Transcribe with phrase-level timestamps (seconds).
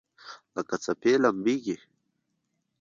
[0.53, 1.75] لکه څپې لمبیږي